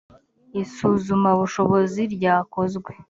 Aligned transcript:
isuzumabushobozi 0.61 2.01
ryakozwe. 2.15 2.91